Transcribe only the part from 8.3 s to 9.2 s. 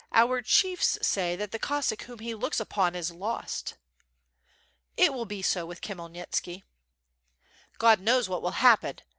will happen.